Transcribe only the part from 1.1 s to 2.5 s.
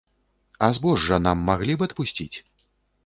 нам маглі б адпусціць?